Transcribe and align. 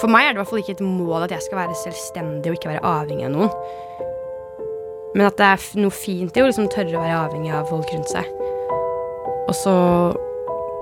For 0.00 0.08
meg 0.10 0.26
er 0.26 0.32
det 0.32 0.38
i 0.38 0.40
hvert 0.40 0.50
fall 0.50 0.62
ikke 0.62 0.76
et 0.78 0.84
mål 0.84 1.26
at 1.26 1.34
jeg 1.34 1.44
skal 1.44 1.60
være 1.60 1.78
selvstendig 1.82 2.50
og 2.50 2.58
ikke 2.58 2.72
være 2.72 2.86
avhengig 2.88 3.26
av 3.28 3.34
noen. 3.34 3.52
Men 5.12 5.28
at 5.28 5.36
det 5.36 5.48
er 5.48 5.82
noe 5.84 5.92
fint 5.92 6.36
i 6.36 6.42
å 6.42 6.48
liksom 6.48 6.70
tørre 6.72 6.96
å 6.96 7.02
være 7.02 7.18
avhengig 7.26 7.52
av 7.52 7.68
folk 7.68 7.90
rundt 7.92 8.12
seg. 8.12 8.28
Og 9.50 9.54
så 9.58 9.74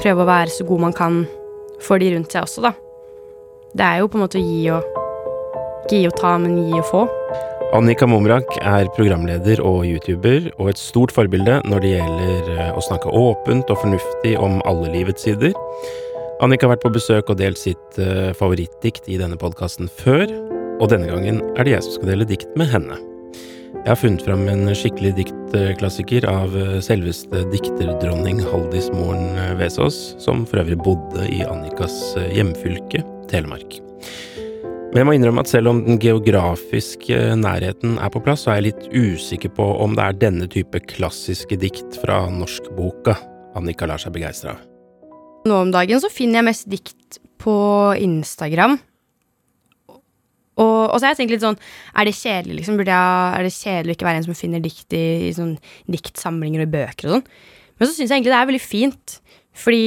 prøve 0.01 0.23
å 0.23 0.31
være 0.31 0.55
så 0.55 0.67
god 0.69 0.87
man 0.87 0.97
kan 0.97 1.25
for 1.83 2.01
de 2.01 2.13
rundt 2.15 2.33
seg 2.33 2.47
også, 2.47 2.63
da. 2.69 2.75
Det 3.75 3.87
er 3.87 4.01
jo 4.01 4.11
på 4.11 4.19
en 4.19 4.25
måte 4.27 4.41
å 4.41 4.45
gi 4.45 4.65
og 4.75 4.97
Ikke 5.81 5.97
gi 5.97 6.09
og 6.11 6.17
ta, 6.19 6.35
men 6.39 6.59
gi 6.61 6.77
og 6.77 6.87
få. 6.87 7.07
Annika 7.75 8.07
Momrak 8.07 8.51
er 8.67 8.91
programleder 8.97 9.63
og 9.65 9.87
YouTuber, 9.89 10.51
og 10.59 10.73
et 10.73 10.79
stort 10.79 11.15
forbilde 11.15 11.61
når 11.71 11.83
det 11.83 11.93
gjelder 11.95 12.51
eh, 12.53 12.71
å 12.77 12.83
snakke 12.85 13.11
åpent 13.17 13.71
og 13.73 13.81
fornuftig 13.81 14.35
om 14.43 14.59
alle 14.69 14.91
livets 14.93 15.25
sider. 15.25 15.55
Annika 16.41 16.65
har 16.65 16.73
vært 16.73 16.85
på 16.87 16.95
besøk 16.95 17.31
og 17.33 17.37
delt 17.37 17.61
sitt 17.61 17.99
uh, 18.01 18.33
favorittdikt 18.39 19.11
i 19.13 19.19
denne 19.21 19.37
podkasten 19.37 19.91
før, 19.93 20.25
og 20.81 20.89
denne 20.89 21.11
gangen 21.11 21.43
er 21.53 21.67
det 21.67 21.75
jeg 21.75 21.85
som 21.85 21.99
skal 21.99 22.15
dele 22.15 22.27
dikt 22.29 22.55
med 22.57 22.71
henne. 22.73 22.97
Jeg 23.75 23.91
har 23.91 23.99
funnet 24.01 24.25
fram 24.25 24.47
en 24.49 24.71
skikkelig 24.77 25.13
diktklassiker 25.19 26.25
av 26.29 26.57
eh, 26.59 26.81
selveste 26.85 27.45
dikterdronning 27.53 28.41
Haldis 28.51 28.89
Moren 28.93 29.39
eh, 29.39 29.53
Vesaas, 29.61 29.99
som 30.21 30.43
for 30.49 30.61
øvrig 30.61 30.77
bodde 30.83 31.29
i 31.31 31.39
Annikas 31.47 31.95
hjemfylke, 32.35 33.05
Telemark. 33.31 33.79
Men 34.91 35.01
jeg 35.01 35.09
må 35.09 35.15
innrømme 35.17 35.45
at 35.45 35.53
selv 35.53 35.71
om 35.71 35.85
den 35.87 36.01
geografiske 36.03 37.21
nærheten 37.41 37.95
er 38.03 38.13
på 38.13 38.25
plass, 38.27 38.45
så 38.45 38.57
er 38.57 38.61
jeg 38.61 38.69
litt 38.73 38.91
usikker 38.91 39.55
på 39.57 39.69
om 39.85 39.95
det 39.97 40.09
er 40.09 40.19
denne 40.27 40.51
type 40.51 40.83
klassiske 40.91 41.61
dikt 41.63 42.01
fra 42.03 42.25
norskboka 42.33 43.17
Annika 43.57 43.89
lar 43.89 44.03
seg 44.03 44.19
begeistre 44.19 44.57
av. 44.57 44.70
Nå 45.49 45.57
om 45.65 45.73
dagen 45.73 46.01
så 46.03 46.11
finner 46.13 46.41
jeg 46.41 46.49
mest 46.51 46.67
dikt 46.71 47.21
på 47.41 47.57
Instagram. 47.97 48.77
Og, 50.61 50.91
og 50.91 50.97
så 50.99 51.07
har 51.07 51.15
jeg 51.15 51.23
tenkt 51.23 51.33
litt 51.33 51.45
sånn 51.45 51.57
Er 51.97 52.05
det 52.05 52.19
kjedelig 52.19 52.59
liksom? 52.59 52.77
Burde 52.77 52.93
jeg, 52.93 53.37
er 53.39 53.47
det 53.47 53.53
kjedelig 53.55 53.95
å 53.95 53.97
ikke 53.97 54.09
være 54.09 54.21
en 54.21 54.27
som 54.27 54.37
finner 54.37 54.61
dikt 54.61 54.97
i, 54.97 55.05
i 55.31 55.33
sånn 55.33 55.55
diktsamlinger 55.89 56.65
og 56.65 56.69
i 56.69 56.75
bøker 56.75 57.09
og 57.09 57.15
sånn? 57.15 57.25
Men 57.81 57.89
så 57.89 57.95
syns 57.95 58.11
jeg 58.11 58.19
egentlig 58.19 58.35
det 58.35 58.41
er 58.41 58.51
veldig 58.51 58.61
fint, 58.61 59.15
fordi 59.57 59.87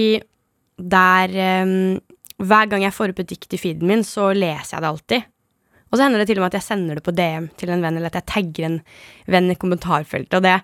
der 0.93 1.35
um, 1.67 1.99
Hver 2.41 2.71
gang 2.71 2.81
jeg 2.87 2.95
får 2.95 3.13
opp 3.13 3.21
et 3.21 3.29
dikt 3.29 3.53
i 3.53 3.59
feeden 3.61 3.85
min, 3.87 4.01
så 4.07 4.31
leser 4.33 4.73
jeg 4.73 4.81
det 4.83 4.89
alltid. 4.89 5.27
Og 5.93 5.99
så 5.99 6.07
hender 6.07 6.23
det 6.23 6.25
til 6.31 6.39
og 6.39 6.43
med 6.43 6.49
at 6.49 6.57
jeg 6.57 6.65
sender 6.65 6.97
det 6.97 7.03
på 7.05 7.13
DM 7.13 7.45
til 7.61 7.69
en 7.69 7.83
venn, 7.85 7.99
eller 7.99 8.09
at 8.09 8.17
jeg 8.17 8.29
tagger 8.31 8.65
en 8.65 8.79
venn 9.29 9.51
i 9.53 9.55
kommentarfeltet. 9.61 10.33
Og 10.39 10.43
det, 10.43 10.55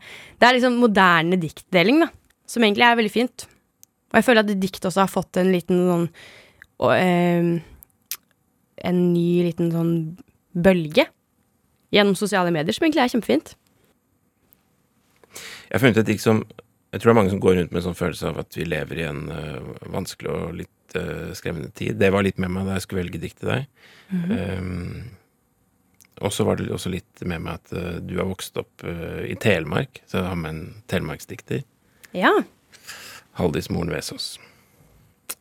det 0.42 0.48
er 0.48 0.58
liksom 0.58 0.80
moderne 0.82 1.38
diktdeling, 1.40 2.02
da, 2.02 2.10
som 2.50 2.66
egentlig 2.66 2.88
er 2.88 2.98
veldig 2.98 3.14
fint. 3.14 3.46
Og 4.10 4.18
jeg 4.18 4.26
føler 4.26 4.46
at 4.46 4.62
dikt 4.62 4.86
også 4.90 5.04
har 5.04 5.12
fått 5.12 5.38
en 5.40 5.52
liten 5.54 5.84
sånn 5.86 6.08
og, 6.80 6.94
eh, 6.96 7.60
En 8.80 9.00
ny 9.12 9.44
liten 9.44 9.72
sånn 9.74 10.18
bølge 10.56 11.04
gjennom 11.92 12.16
sosiale 12.16 12.52
medier, 12.54 12.72
som 12.72 12.86
egentlig 12.86 13.04
er 13.04 13.12
kjempefint. 13.12 13.56
Jeg 15.68 15.76
har 15.76 15.84
funnet 15.84 15.98
et 15.98 16.08
dikt 16.08 16.24
som 16.24 16.44
Jeg 16.92 17.02
tror 17.02 17.12
det 17.12 17.14
er 17.14 17.22
mange 17.22 17.30
som 17.30 17.42
går 17.44 17.56
rundt 17.56 17.72
med 17.72 17.78
en 17.84 17.88
sånn 17.92 18.00
følelse 18.00 18.30
av 18.32 18.40
at 18.40 18.56
vi 18.58 18.64
lever 18.66 18.98
i 18.98 19.04
en 19.06 19.28
uh, 19.30 19.60
vanskelig 19.94 20.30
og 20.34 20.56
litt 20.58 20.96
uh, 20.98 21.30
skremmende 21.38 21.70
tid. 21.78 22.00
Det 22.02 22.10
var 22.10 22.24
litt 22.26 22.40
med 22.42 22.50
meg 22.50 22.66
da 22.66 22.80
jeg 22.80 22.82
skulle 22.88 23.04
velge 23.04 23.22
dikt 23.22 23.38
til 23.44 23.52
deg. 23.52 23.68
Um, 24.10 25.04
og 26.26 26.34
så 26.34 26.48
var 26.48 26.58
det 26.58 26.72
også 26.74 26.90
litt 26.90 27.22
med 27.30 27.46
meg 27.46 27.60
at 27.60 27.76
uh, 27.78 28.00
du 28.02 28.16
har 28.18 28.26
vokst 28.26 28.58
opp 28.58 28.82
i 28.82 29.38
Telemark, 29.38 30.02
så 30.10 30.18
jeg 30.18 30.32
har 30.32 30.42
med 30.42 30.50
en 30.50 30.64
telemarksdikter. 30.90 31.62
Ja. 32.18 32.34
Haldis 33.40 33.70
Moren 33.72 33.92
Vesaas. 33.94 34.34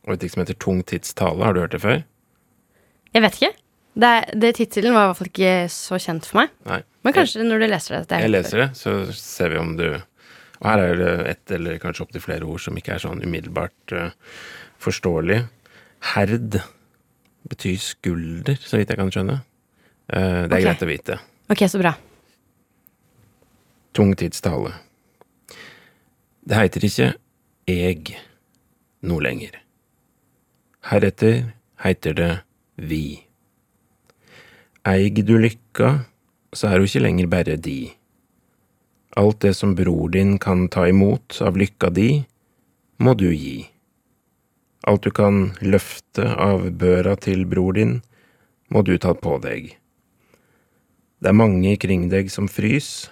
Og 0.07 0.15
et 0.15 0.23
dikt 0.23 0.35
som 0.35 0.45
heter 0.45 0.59
Tung 0.63 0.83
tids 0.87 1.15
tale. 1.19 1.43
Har 1.45 1.57
du 1.57 1.63
hørt 1.65 1.75
det 1.75 1.83
før? 1.83 2.05
Jeg 3.15 3.25
vet 3.25 3.41
ikke. 3.41 3.55
Det, 3.99 4.13
det 4.39 4.53
Tittelen 4.59 4.95
var 4.95 5.07
i 5.07 5.11
hvert 5.11 5.19
fall 5.19 5.31
ikke 5.31 5.55
så 5.75 5.99
kjent 6.01 6.29
for 6.29 6.43
meg. 6.43 6.55
Nei. 6.69 6.83
Men 7.07 7.17
kanskje 7.17 7.47
når 7.47 7.65
du 7.65 7.67
leser 7.73 7.97
det. 7.97 8.03
det 8.11 8.21
Jeg 8.23 8.31
leser 8.31 8.63
det, 8.63 8.69
så 8.79 8.95
ser 9.17 9.55
vi 9.55 9.61
om 9.61 9.75
du 9.79 9.87
Og 10.59 10.67
her 10.67 10.83
er 10.83 10.97
det 10.99 11.13
ett 11.31 11.53
eller 11.55 11.79
kanskje 11.79 12.03
opptil 12.03 12.23
flere 12.23 12.47
ord 12.47 12.63
som 12.63 12.79
ikke 12.79 12.97
er 12.97 13.03
sånn 13.03 13.21
umiddelbart 13.23 13.93
uh, 13.95 14.09
forståelig. 14.83 15.45
Herd 16.17 16.59
betyr 17.49 17.77
skulder, 17.79 18.59
så 18.59 18.81
vidt 18.81 18.91
jeg 18.91 18.99
kan 18.99 19.13
skjønne. 19.15 19.37
Uh, 20.11 20.19
det 20.19 20.51
er 20.51 20.57
okay. 20.57 20.65
greit 20.67 20.83
å 20.83 20.91
vite. 20.91 21.19
Ok, 21.55 21.63
så 21.71 21.79
bra. 21.79 21.95
Tung 23.95 24.11
tids 24.19 24.43
tale. 24.43 24.75
Det 26.43 26.59
heiter 26.59 26.91
ikke 26.91 27.13
eg 27.69 28.15
noe 29.05 29.23
lenger. 29.23 29.59
Heretter 30.89 31.53
heiter 31.85 32.15
det 32.17 32.33
vi. 32.81 33.21
Eig 34.89 35.21
du 35.29 35.37
lykka, 35.37 36.07
så 36.53 36.71
er 36.71 36.81
ho 36.81 36.89
ikke 36.89 37.05
lenger 37.05 37.29
bare 37.31 37.57
di. 37.61 37.93
Alt 39.19 39.43
det 39.45 39.55
som 39.59 39.75
bror 39.77 40.09
din 40.15 40.39
kan 40.41 40.69
ta 40.73 40.87
imot 40.89 41.41
av 41.45 41.59
lykka 41.61 41.91
di, 41.93 42.23
må 42.99 43.15
du 43.19 43.29
gi. 43.35 43.69
Alt 44.89 45.05
du 45.05 45.13
kan 45.13 45.53
løfte 45.61 46.25
av 46.25 46.71
børa 46.81 47.19
til 47.21 47.45
bror 47.47 47.77
din, 47.77 47.99
må 48.73 48.81
du 48.87 48.97
ta 48.97 49.13
på 49.13 49.37
deg. 49.45 49.75
Det 51.19 51.31
er 51.33 51.37
mange 51.37 51.77
kring 51.83 52.09
deg 52.09 52.31
som 52.33 52.49
frys, 52.49 53.11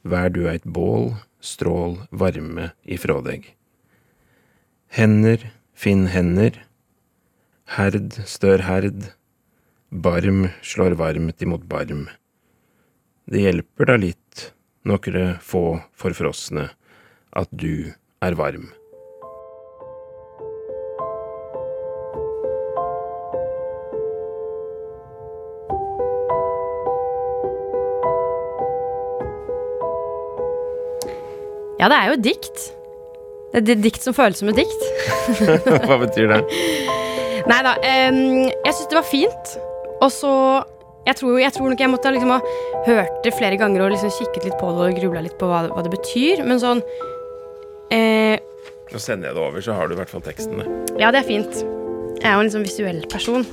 Vær 0.00 0.30
du 0.32 0.46
eit 0.48 0.64
bål, 0.64 1.10
strål 1.40 1.98
varme 2.10 2.70
ifrå 2.84 3.20
deg. 3.24 3.48
Hender, 4.90 5.50
finn 5.74 6.08
hender. 6.10 6.56
Herd 7.76 8.16
stør 8.28 8.64
herd. 8.66 9.12
Barm 9.90 10.48
slår 10.62 10.96
varmt 10.98 11.42
imot 11.42 11.66
barm. 11.70 12.08
Det 13.30 13.44
hjelper 13.44 13.90
da 13.90 13.96
litt, 14.00 14.50
nokre 14.86 15.36
få 15.42 15.80
forfrosne, 15.94 16.68
at 17.30 17.50
du 17.54 17.92
er 18.22 18.36
varm. 18.38 18.70
Ja, 31.80 31.88
det 31.88 31.96
er 31.96 32.10
jo 32.10 32.16
et 32.18 32.24
dikt. 32.26 32.66
Det 33.50 33.62
er 33.62 33.78
et 33.78 33.82
dikt 33.82 34.04
som 34.04 34.14
føles 34.14 34.42
som 34.42 34.50
et 34.52 34.58
dikt. 34.60 34.82
Hva 35.88 35.96
betyr 36.02 36.28
det? 36.28 36.40
Nei 37.48 37.60
da. 37.64 37.72
Um, 37.80 38.50
jeg 38.52 38.74
syns 38.76 38.90
det 38.90 38.98
var 38.98 39.08
fint. 39.08 39.54
Og 40.00 40.12
så 40.12 40.32
jeg 41.06 41.16
tror, 41.16 41.38
jeg 41.40 41.52
tror 41.56 41.72
nok 41.72 41.80
jeg 41.80 41.90
måtte 41.90 42.12
liksom 42.12 42.34
ha 42.34 42.38
hørt 42.84 43.24
det 43.24 43.32
flere 43.32 43.56
ganger 43.60 43.86
og 43.86 43.94
liksom 43.94 44.12
kikket 44.12 44.46
litt 44.46 44.58
på 44.60 44.68
det 44.76 44.90
og 44.90 45.00
grubla 45.00 45.24
litt 45.24 45.38
på 45.40 45.48
hva, 45.48 45.64
hva 45.72 45.84
det 45.86 45.92
betyr. 45.94 46.44
Men 46.44 46.60
sånn 46.60 46.84
eh, 47.96 48.36
Nå 48.90 49.00
sender 49.00 49.30
jeg 49.30 49.38
det 49.38 49.42
over, 49.46 49.64
så 49.64 49.76
har 49.78 49.88
du 49.88 49.96
i 49.96 50.00
hvert 50.00 50.12
fall 50.12 50.22
teksten. 50.26 50.60
Ja, 51.00 51.12
det 51.14 51.22
er 51.22 51.28
fint. 51.28 51.62
Jeg 52.20 52.26
er 52.26 52.36
jo 52.36 52.44
en 52.44 52.52
sånn 52.52 52.66
visuell 52.66 53.00
person. 53.08 53.46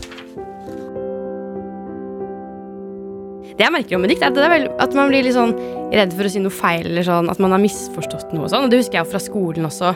Det 3.57 3.65
jeg 3.65 3.73
merker 3.73 3.97
om 3.97 4.03
med 4.05 4.11
dikt, 4.13 4.21
er 4.21 4.51
vel, 4.51 4.67
at 4.77 4.93
man 4.93 5.09
blir 5.09 5.25
litt 5.25 5.33
sånn 5.33 5.55
redd 5.89 6.11
for 6.13 6.27
å 6.27 6.29
si 6.29 6.41
noe 6.43 6.53
feil, 6.53 6.85
eller 6.91 7.05
sånn, 7.07 7.29
at 7.31 7.39
man 7.41 7.55
har 7.55 7.61
misforstått 7.63 8.35
noe 8.35 8.45
og 8.45 8.51
sånn. 8.53 8.67
Og 8.67 8.73
det 8.73 8.83
husker 8.83 8.99
jeg 8.99 9.07
jo 9.07 9.11
fra 9.15 9.21
skolen 9.23 9.65
også. 9.65 9.93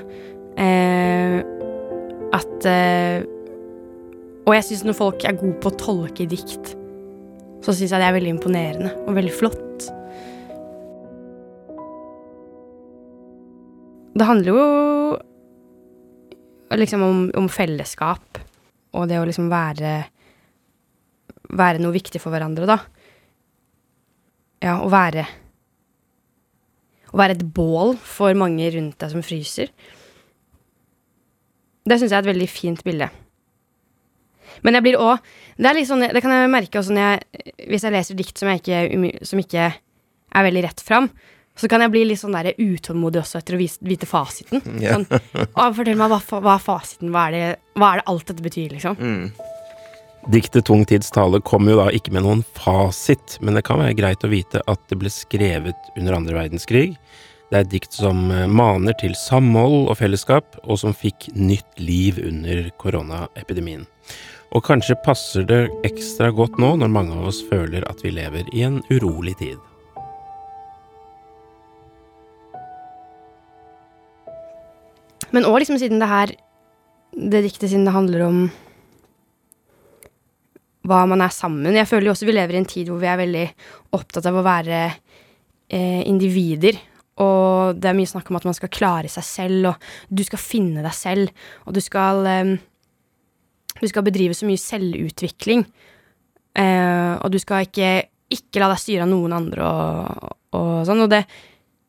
Eh, 0.58 1.38
at 2.36 2.66
eh, 2.68 3.22
Og 4.48 4.56
jeg 4.56 4.66
syns 4.66 4.82
når 4.88 4.96
folk 4.98 5.24
er 5.28 5.38
gode 5.38 5.60
på 5.62 5.70
å 5.70 5.78
tolke 5.78 6.26
dikt, 6.26 6.74
så 7.62 7.70
syns 7.70 7.92
jeg 7.94 8.02
det 8.02 8.08
er 8.08 8.16
veldig 8.16 8.34
imponerende 8.34 8.94
og 9.06 9.14
veldig 9.20 9.34
flott. 9.38 9.86
Det 14.18 14.28
handler 14.28 14.50
jo 14.50 14.64
liksom 16.82 17.06
om, 17.06 17.22
om 17.38 17.48
fellesskap 17.52 18.42
og 18.98 19.06
det 19.12 19.22
å 19.22 19.28
liksom 19.28 19.52
være 19.52 20.00
Være 21.52 21.82
noe 21.84 21.92
viktig 21.92 22.16
for 22.24 22.32
hverandre, 22.32 22.64
da. 22.64 22.78
Ja, 24.62 24.78
å 24.82 24.90
være 24.94 25.26
Å 27.12 27.20
være 27.20 27.36
et 27.36 27.48
bål 27.56 27.98
for 27.98 28.38
mange 28.40 28.70
rundt 28.72 29.02
deg 29.02 29.12
som 29.12 29.24
fryser. 29.26 29.72
Det 31.84 31.98
syns 31.98 32.14
jeg 32.14 32.20
er 32.20 32.24
et 32.24 32.30
veldig 32.30 32.48
fint 32.48 32.84
bilde. 32.86 33.10
Men 34.62 34.78
jeg 34.78 34.86
blir 34.86 35.00
òg 35.02 35.20
Det 35.58 35.86
sånn, 35.88 36.06
det 36.14 36.22
kan 36.24 36.34
jeg 36.34 36.52
merke 36.52 36.80
også 36.80 36.94
når 36.96 37.08
jeg, 37.08 37.54
hvis 37.72 37.86
jeg 37.86 37.96
leser 37.96 38.18
dikt 38.20 38.40
som, 38.40 38.50
jeg 38.52 38.62
ikke, 38.64 39.26
som 39.28 39.42
ikke 39.42 39.68
er 39.72 40.48
veldig 40.48 40.64
rett 40.66 40.84
fram. 40.86 41.10
Så 41.60 41.68
kan 41.70 41.84
jeg 41.84 41.92
bli 41.92 42.06
litt 42.08 42.22
sånn 42.22 42.34
der 42.34 42.54
utålmodig 42.56 43.20
også 43.22 43.42
etter 43.42 43.58
å 43.58 43.60
vite 43.60 44.08
fasiten. 44.08 44.64
Sånn, 44.64 45.04
å, 45.12 45.68
fortell 45.76 46.00
meg 46.00 46.14
hva, 46.14 46.22
hva 46.40 46.56
er 46.56 46.64
fasiten? 46.64 47.12
Hva 47.14 47.28
er, 47.28 47.36
det, 47.36 47.48
hva 47.76 47.92
er 47.92 48.02
det 48.02 48.08
alt 48.14 48.32
dette 48.32 48.46
betyr, 48.46 48.78
liksom? 48.78 48.96
Diktet 50.30 50.66
Tung 50.66 50.84
tids 50.86 51.10
tale 51.10 51.40
kom 51.42 51.66
jo 51.66 51.80
da 51.80 51.88
ikke 51.90 52.12
med 52.14 52.22
noen 52.22 52.44
fasit, 52.54 53.40
men 53.42 53.58
det 53.58 53.64
kan 53.66 53.82
være 53.82 53.98
greit 53.98 54.22
å 54.22 54.30
vite 54.30 54.62
at 54.70 54.82
det 54.92 55.00
ble 55.02 55.10
skrevet 55.10 55.90
under 55.98 56.14
andre 56.20 56.36
verdenskrig. 56.38 56.92
Det 57.50 57.58
er 57.58 57.66
et 57.66 57.72
dikt 57.74 57.98
som 57.98 58.30
eh, 58.30 58.46
maner 58.46 58.94
til 59.02 59.16
samhold 59.18 59.90
og 59.90 59.98
fellesskap, 59.98 60.60
og 60.62 60.78
som 60.78 60.94
fikk 60.94 61.32
nytt 61.34 61.82
liv 61.82 62.22
under 62.22 62.70
koronaepidemien. 62.80 63.88
Og 64.54 64.64
kanskje 64.68 65.00
passer 65.02 65.48
det 65.48 65.66
ekstra 65.88 66.30
godt 66.36 66.62
nå 66.62 66.76
når 66.78 66.94
mange 66.94 67.18
av 67.18 67.32
oss 67.32 67.42
føler 67.50 67.84
at 67.90 68.06
vi 68.06 68.14
lever 68.14 68.46
i 68.54 68.66
en 68.68 68.80
urolig 68.94 69.36
tid. 69.42 69.58
Men 75.34 75.48
òg 75.50 75.64
liksom 75.64 75.80
siden 75.80 76.02
det 76.04 76.12
her 76.12 76.34
Det 77.12 77.40
diktet 77.44 77.72
siden 77.72 77.86
det 77.88 77.94
handler 77.96 78.22
om 78.24 78.38
hva 80.88 81.02
man 81.10 81.22
er 81.22 81.34
sammen. 81.34 81.76
Jeg 81.76 81.90
føler 81.90 82.10
jo 82.10 82.16
også 82.16 82.28
vi 82.28 82.36
lever 82.36 82.58
i 82.58 82.62
en 82.62 82.70
tid 82.70 82.90
hvor 82.90 83.02
vi 83.02 83.10
er 83.10 83.20
veldig 83.20 83.46
opptatt 83.98 84.28
av 84.30 84.40
å 84.40 84.46
være 84.46 84.80
eh, 84.88 86.02
individer. 86.10 86.80
Og 87.22 87.78
det 87.78 87.92
er 87.92 87.98
mye 87.98 88.10
snakk 88.10 88.32
om 88.32 88.40
at 88.40 88.48
man 88.48 88.58
skal 88.58 88.72
klare 88.74 89.12
seg 89.12 89.26
selv, 89.28 89.72
og 89.74 90.10
du 90.10 90.24
skal 90.26 90.42
finne 90.42 90.82
deg 90.86 90.96
selv. 90.96 91.34
Og 91.68 91.76
du 91.78 91.82
skal 91.84 92.26
eh, 92.30 92.58
Du 93.82 93.88
skal 93.88 94.04
bedrive 94.04 94.36
så 94.36 94.46
mye 94.46 94.60
selvutvikling. 94.60 95.64
Eh, 96.60 97.14
og 97.22 97.32
du 97.32 97.40
skal 97.40 97.64
ikke, 97.66 98.10
ikke 98.30 98.60
la 98.60 98.68
deg 98.74 98.82
styre 98.82 99.06
av 99.06 99.12
noen 99.14 99.34
andre 99.38 99.64
og, 99.64 100.34
og 100.58 100.74
sånn. 100.88 101.06
Og, 101.06 101.10
det, 101.14 101.22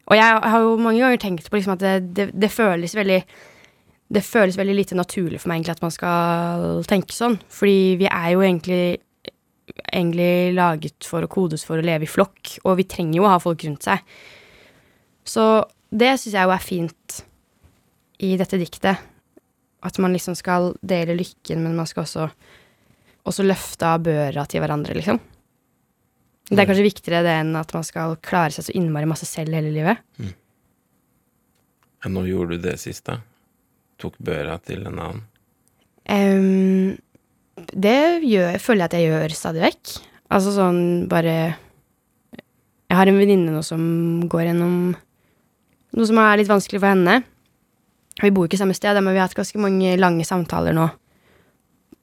og 0.06 0.16
jeg 0.16 0.44
har 0.52 0.62
jo 0.62 0.76
mange 0.78 1.02
ganger 1.02 1.24
tenkt 1.24 1.50
på 1.50 1.58
liksom 1.58 1.74
at 1.74 1.82
det, 1.82 1.96
det, 2.14 2.28
det 2.38 2.52
føles 2.52 2.94
veldig 2.96 3.18
det 4.12 4.24
føles 4.26 4.58
veldig 4.58 4.74
lite 4.76 4.98
naturlig 4.98 5.40
for 5.40 5.50
meg 5.50 5.60
egentlig 5.60 5.76
at 5.76 5.84
man 5.84 5.94
skal 5.94 6.82
tenke 6.88 7.16
sånn. 7.16 7.38
Fordi 7.52 7.96
vi 8.02 8.08
er 8.10 8.28
jo 8.34 8.42
egentlig, 8.44 9.00
egentlig 9.86 10.52
laget 10.56 11.08
for 11.08 11.24
å 11.24 11.30
kodes 11.32 11.64
for 11.68 11.80
å 11.80 11.86
leve 11.86 12.06
i 12.06 12.10
flokk, 12.10 12.58
og 12.66 12.76
vi 12.80 12.88
trenger 12.88 13.20
jo 13.20 13.26
å 13.26 13.32
ha 13.32 13.40
folk 13.42 13.64
rundt 13.64 13.88
seg. 13.88 14.02
Så 15.24 15.46
det 15.92 16.16
syns 16.18 16.36
jeg 16.36 16.48
jo 16.48 16.54
er 16.54 16.64
fint 16.64 17.22
i 18.22 18.34
dette 18.40 18.60
diktet. 18.60 19.08
At 19.82 19.98
man 20.02 20.14
liksom 20.14 20.36
skal 20.38 20.72
dele 20.84 21.16
lykken, 21.18 21.62
men 21.64 21.74
man 21.78 21.88
skal 21.90 22.04
også, 22.04 22.28
også 23.26 23.46
løfte 23.46 23.88
av 23.96 24.04
børa 24.04 24.44
til 24.46 24.62
hverandre, 24.62 24.94
liksom. 24.98 25.18
Det 26.52 26.60
er 26.60 26.68
kanskje 26.68 26.84
viktigere 26.84 27.24
det 27.24 27.34
enn 27.40 27.56
at 27.56 27.70
man 27.72 27.84
skal 27.86 28.18
klare 28.20 28.52
seg 28.52 28.66
så 28.66 28.74
innmari 28.76 29.08
masse 29.08 29.26
selv 29.26 29.56
hele 29.56 29.72
livet. 29.72 30.02
Mm. 30.20 30.32
Ja, 32.02 32.10
nå 32.12 32.26
gjorde 32.28 32.58
du 32.58 32.66
det 32.66 32.76
sist, 32.82 33.06
da? 33.08 33.22
Tok 34.02 34.18
børa 34.22 34.58
til 34.66 34.84
en 34.88 34.98
annen? 34.98 35.22
Um, 36.10 36.98
det 37.70 38.24
gjør, 38.26 38.58
føler 38.62 38.84
jeg 38.84 38.90
at 38.90 38.96
jeg 38.98 39.10
gjør 39.10 39.36
stadig 39.36 39.62
vekk. 39.62 39.92
Altså 40.32 40.54
sånn 40.56 40.80
bare 41.10 41.34
Jeg 42.32 42.96
har 42.98 43.08
en 43.08 43.18
venninne 43.20 43.52
nå 43.52 43.60
som 43.64 43.82
går 44.28 44.48
gjennom 44.50 44.76
noe 45.92 46.08
som 46.08 46.18
er 46.20 46.40
litt 46.40 46.50
vanskelig 46.50 46.80
for 46.80 46.92
henne. 46.92 47.20
Vi 48.20 48.32
bor 48.32 48.48
ikke 48.48 48.60
samme 48.60 48.76
sted, 48.76 48.96
men 49.00 49.12
vi 49.12 49.20
har 49.20 49.28
hatt 49.28 49.36
ganske 49.36 49.60
mange 49.60 49.94
lange 50.00 50.24
samtaler 50.28 50.76
nå 50.76 50.86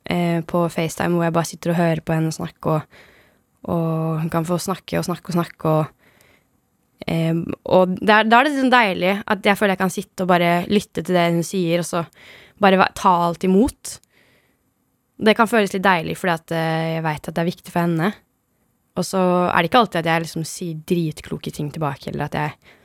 eh, 0.10 0.42
på 0.46 0.63
FaceTime 0.74 1.16
hvor 1.16 1.28
jeg 1.28 1.36
bare 1.36 1.50
sitter 1.50 1.74
og 1.74 1.80
hører 1.80 2.01
på 2.06 2.16
henne 2.16 2.34
snakke, 2.34 2.75
og, 2.75 3.01
og 3.69 4.19
hun 4.24 4.31
kan 4.34 4.48
få 4.48 4.57
snakke 4.62 4.98
og 5.00 5.06
snakke 5.10 5.31
og 5.31 5.38
snakke, 5.38 5.74
og 5.74 5.99
Um, 7.07 7.46
og 7.63 7.96
da 8.04 8.19
er 8.22 8.28
det 8.28 8.57
sånn 8.57 8.74
deilig 8.74 9.13
at 9.24 9.46
jeg 9.48 9.56
føler 9.57 9.74
jeg 9.74 9.81
kan 9.81 9.94
sitte 9.94 10.25
og 10.25 10.31
bare 10.34 10.50
lytte 10.68 11.01
til 11.01 11.16
det 11.16 11.30
hun 11.31 11.46
sier, 11.48 11.81
og 11.81 11.88
så 11.88 12.04
bare 12.60 12.90
ta 12.98 13.13
alt 13.30 13.46
imot. 13.48 13.96
Det 15.19 15.36
kan 15.36 15.48
føles 15.51 15.72
litt 15.75 15.86
deilig, 15.86 16.18
fordi 16.19 16.36
at 16.36 16.56
uh, 16.56 16.90
jeg 16.96 17.06
veit 17.06 17.24
at 17.24 17.36
det 17.36 17.44
er 17.44 17.51
viktig 17.51 17.72
for 17.72 17.86
henne. 17.86 18.12
Og 19.00 19.07
så 19.07 19.22
er 19.48 19.62
det 19.62 19.69
ikke 19.69 19.84
alltid 19.86 20.01
at 20.01 20.12
jeg 20.12 20.25
liksom 20.25 20.46
sier 20.48 20.84
dritkloke 20.92 21.54
ting 21.56 21.72
tilbake, 21.72 22.12
eller 22.12 22.28
at 22.28 22.38
jeg 22.40 22.75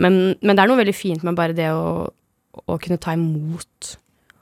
men, 0.00 0.36
men, 0.40 0.54
det 0.54 0.62
er 0.62 0.70
noe 0.70 0.80
veldig 0.80 0.94
fint 0.96 1.24
med 1.26 1.36
bare 1.36 1.56
det 1.56 1.68
å, 1.74 2.06
å, 2.08 2.76
kunne 2.80 3.00
ta 3.02 3.12
imot. 3.16 3.94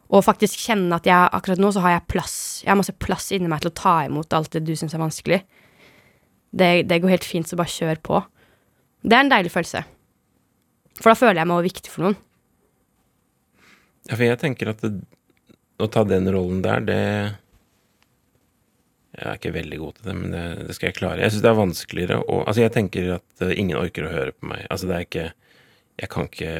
Og 0.08 0.24
faktisk 0.24 0.60
kjenne 0.60 0.96
at 0.96 1.08
jeg 1.08 1.30
akkurat 1.34 1.60
nå 1.60 1.72
så 1.74 1.82
har 1.84 1.96
jeg 1.96 2.08
plass. 2.12 2.36
Jeg 2.62 2.70
har 2.72 2.78
masse 2.78 2.94
plass 3.00 3.30
inni 3.34 3.50
meg 3.50 3.64
til 3.64 3.72
å 3.72 3.78
ta 3.80 3.94
imot 4.06 4.36
alt 4.36 4.54
det 4.54 4.64
du 4.68 4.74
syns 4.78 4.94
er 4.94 5.02
vanskelig. 5.02 5.40
Det, 6.48 6.70
det 6.88 7.00
går 7.02 7.16
helt 7.16 7.26
fint, 7.28 7.48
så 7.48 7.58
bare 7.58 7.72
kjør 7.72 8.00
på. 8.04 8.22
Det 9.02 9.14
er 9.14 9.24
en 9.24 9.30
deilig 9.30 9.52
følelse. 9.54 9.84
For 10.98 11.12
da 11.12 11.18
føler 11.18 11.40
jeg 11.40 11.48
meg 11.48 11.58
også 11.58 11.68
viktig 11.68 11.92
for 11.92 12.06
noen. 12.08 12.18
Ja, 14.08 14.16
for 14.16 14.24
jeg 14.24 14.40
tenker 14.40 14.72
at 14.72 14.82
det, 14.82 14.94
å 15.78 15.86
ta 15.92 16.02
den 16.08 16.26
rollen 16.32 16.64
der, 16.64 16.82
det 16.82 17.02
Jeg 19.18 19.26
er 19.26 19.38
ikke 19.38 19.54
veldig 19.54 19.78
god 19.80 19.94
til 19.96 20.08
det, 20.08 20.14
men 20.14 20.34
det, 20.34 20.42
det 20.68 20.74
skal 20.76 20.88
jeg 20.88 20.98
klare. 20.98 21.22
Jeg 21.22 21.34
syns 21.34 21.44
det 21.44 21.50
er 21.50 21.58
vanskeligere 21.58 22.18
å 22.22 22.42
Altså, 22.44 22.62
jeg 22.62 22.74
tenker 22.74 23.14
at 23.16 23.42
uh, 23.42 23.54
ingen 23.54 23.78
orker 23.78 24.06
å 24.06 24.12
høre 24.12 24.34
på 24.34 24.50
meg. 24.50 24.66
Altså, 24.70 24.90
det 24.90 24.96
er 24.96 25.06
ikke 25.06 25.26
Jeg 25.98 26.10
kan 26.12 26.28
ikke 26.30 26.52